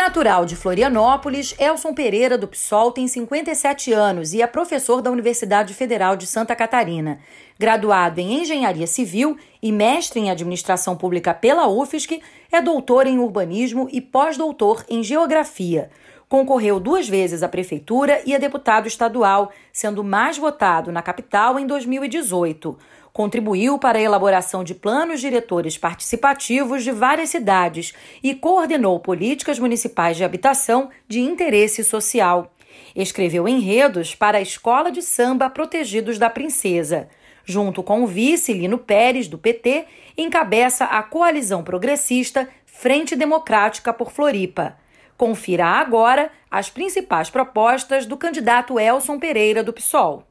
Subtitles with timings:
[0.00, 5.74] Natural de Florianópolis, Elson Pereira do PSOL tem 57 anos e é professor da Universidade
[5.74, 7.18] Federal de Santa Catarina.
[7.58, 13.90] Graduado em Engenharia Civil e mestre em Administração Pública pela UFSC, é doutor em Urbanismo
[13.92, 15.90] e pós-doutor em Geografia.
[16.30, 21.66] Concorreu duas vezes à prefeitura e a deputado estadual, sendo mais votado na capital em
[21.66, 22.78] 2018
[23.12, 30.16] contribuiu para a elaboração de planos diretores participativos de várias cidades e coordenou políticas municipais
[30.16, 32.52] de habitação de interesse social.
[32.94, 37.08] Escreveu enredos para a Escola de Samba Protegidos da Princesa.
[37.44, 44.12] Junto com o vice Lino Pérez, do PT, encabeça a coalizão progressista Frente Democrática por
[44.12, 44.76] Floripa.
[45.20, 50.26] Confira agora as principais propostas do candidato Elson Pereira, do PSOL.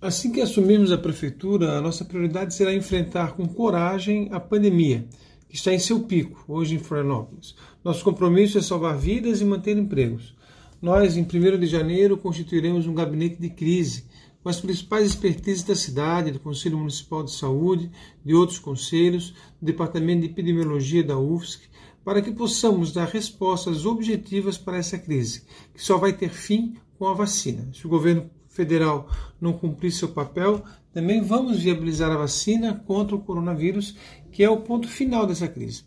[0.00, 5.04] Assim que assumirmos a prefeitura, a nossa prioridade será enfrentar com coragem a pandemia,
[5.50, 7.54] que está em seu pico hoje em Florianópolis.
[7.84, 10.34] Nosso compromisso é salvar vidas e manter empregos.
[10.80, 14.06] Nós, em 1 de janeiro, constituiremos um gabinete de crise
[14.42, 17.90] com as principais expertises da cidade, do Conselho Municipal de Saúde,
[18.24, 21.68] de outros conselhos, do Departamento de Epidemiologia da UFSC,
[22.04, 25.42] para que possamos dar respostas objetivas para essa crise,
[25.74, 27.68] que só vai ter fim com a vacina.
[27.72, 29.08] Se o governo federal
[29.40, 33.96] não cumprir seu papel, também vamos viabilizar a vacina contra o coronavírus,
[34.32, 35.84] que é o ponto final dessa crise.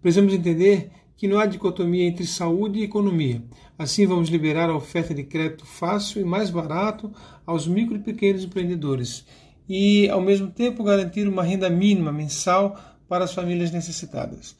[0.00, 3.42] Precisamos entender que não há dicotomia entre saúde e economia.
[3.76, 7.12] Assim, vamos liberar a oferta de crédito fácil e mais barato
[7.44, 9.24] aos micro e pequenos empreendedores
[9.68, 12.78] e, ao mesmo tempo, garantir uma renda mínima mensal
[13.08, 14.56] para as famílias necessitadas.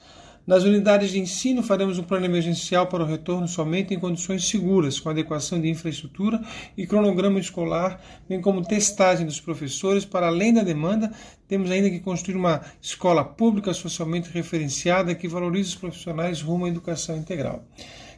[0.49, 4.99] Nas unidades de ensino, faremos um plano emergencial para o retorno somente em condições seguras,
[4.99, 6.41] com adequação de infraestrutura
[6.75, 10.07] e cronograma escolar, bem como testagem dos professores.
[10.07, 11.13] Para além da demanda,
[11.47, 16.69] temos ainda que construir uma escola pública socialmente referenciada que valorize os profissionais rumo à
[16.71, 17.63] educação integral.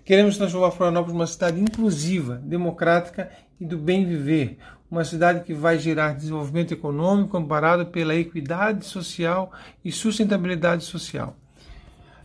[0.05, 3.29] Queremos transformar Florianópolis uma cidade inclusiva, democrática
[3.61, 4.57] e do bem viver,
[4.89, 9.51] uma cidade que vai gerar desenvolvimento econômico amparado pela equidade social
[9.85, 11.37] e sustentabilidade social.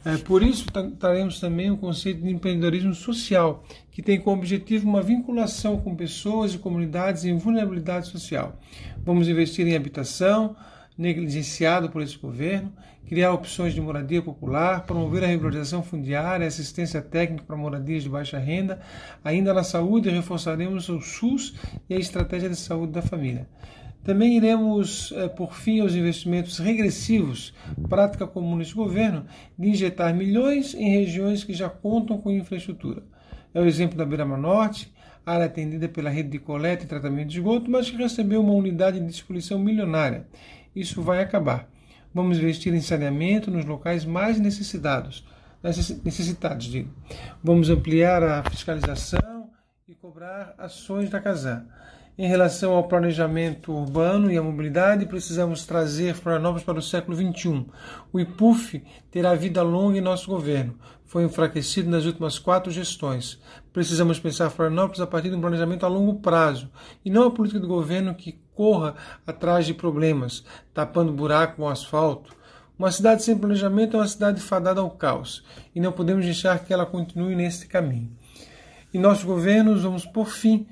[0.06, 0.68] É, por isso,
[1.00, 6.54] traremos também o conceito de empreendedorismo social, que tem como objetivo uma vinculação com pessoas
[6.54, 8.56] e comunidades em vulnerabilidade social.
[9.04, 10.56] Vamos investir em habitação,
[10.96, 12.72] negligenciado por esse governo,
[13.08, 18.38] criar opções de moradia popular, promover a regularização fundiária, assistência técnica para moradias de baixa
[18.38, 18.80] renda.
[19.24, 21.56] Ainda na saúde, reforçaremos o SUS
[21.90, 23.48] e a estratégia de saúde da família.
[24.06, 27.56] Também iremos, eh, por fim, aos investimentos regressivos,
[27.90, 29.26] prática comum neste governo,
[29.58, 33.02] de injetar milhões em regiões que já contam com infraestrutura.
[33.52, 34.94] É o exemplo da Beira-Mar Norte,
[35.26, 39.00] área atendida pela rede de coleta e tratamento de esgoto, mas que recebeu uma unidade
[39.00, 40.28] de disponição milionária.
[40.76, 41.68] Isso vai acabar.
[42.14, 45.26] Vamos investir em saneamento nos locais mais necessitados,
[46.04, 46.68] necessitados.
[46.68, 46.94] Digo.
[47.44, 49.50] Vamos ampliar a fiscalização
[49.88, 51.66] e cobrar ações da Casan.
[52.18, 57.66] Em relação ao planejamento urbano e à mobilidade, precisamos trazer Florianópolis para o século XXI.
[58.14, 58.82] O IPUF
[59.12, 60.76] terá vida longa em nosso governo.
[61.04, 63.38] Foi enfraquecido nas últimas quatro gestões.
[63.74, 66.72] Precisamos pensar Florianópolis a partir de um planejamento a longo prazo
[67.04, 68.96] e não a política do governo que corra
[69.28, 72.34] atrás de problemas, tapando buraco com asfalto.
[72.80, 75.44] Uma cidade sem planejamento é uma cidade fadada ao caos
[75.76, 78.10] e não podemos deixar que ela continue nesse caminho.
[78.94, 80.66] Em nossos governos, vamos, por fim,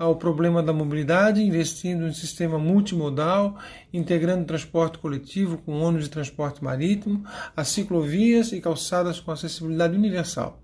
[0.00, 3.58] ao problema da mobilidade, investindo em sistema multimodal,
[3.92, 7.22] integrando transporte coletivo com ônibus de transporte marítimo,
[7.54, 10.58] as ciclovias e calçadas com acessibilidade universal.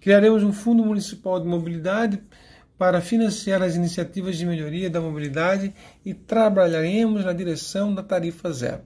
[0.00, 2.22] Criaremos um Fundo Municipal de Mobilidade
[2.78, 8.80] para financiar as iniciativas de melhoria da mobilidade e trabalharemos na direção da tarifa zero.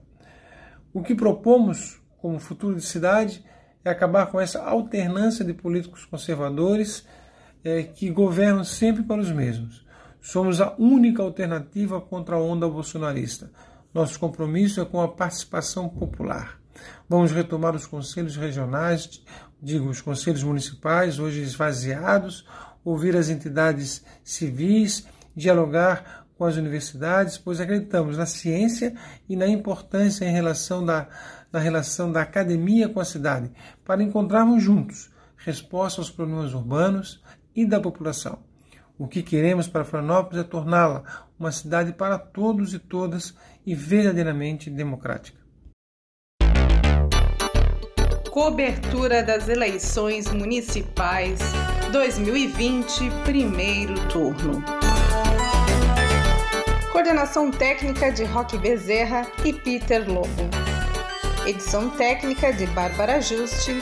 [0.93, 3.41] O que propomos como futuro de cidade
[3.85, 7.05] é acabar com essa alternância de políticos conservadores
[7.63, 9.86] é, que governam sempre para os mesmos.
[10.29, 13.49] Somos a única alternativa contra a onda bolsonarista.
[13.93, 16.59] Nosso compromisso é com a participação popular.
[17.07, 19.23] Vamos retomar os conselhos regionais,
[19.61, 22.45] digo, os conselhos municipais, hoje esvaziados,
[22.83, 28.93] ouvir as entidades civis, dialogar com as universidades, pois acreditamos na ciência
[29.29, 31.07] e na importância em relação da,
[31.53, 33.49] na relação da academia com a cidade,
[33.85, 37.23] para encontrarmos juntos respostas aos problemas urbanos,
[37.57, 38.46] e da população.
[38.97, 41.03] O que queremos para Florianópolis é torná-la
[41.39, 43.33] uma cidade para todos e todas
[43.65, 45.47] e verdadeiramente democrática.
[48.37, 51.39] cobertura das eleições municipais
[51.91, 54.63] 2020, primeiro turno.
[56.91, 60.29] Coordenação técnica de Roque Bezerra e Peter Lobo.
[61.47, 63.81] Edição técnica de Bárbara Juste,